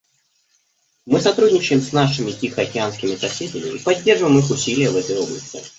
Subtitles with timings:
[1.05, 5.61] Мы сотрудничаем с нашими тихоокеанскими соседями и поддерживаем их усилия в этой области.